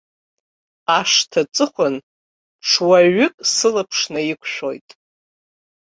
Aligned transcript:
Ашҭа 0.97 1.41
аҵыхәан 1.45 1.95
ҽуаҩык 2.67 3.35
сылаԥш 3.53 3.99
наиқәшәоит. 4.13 4.89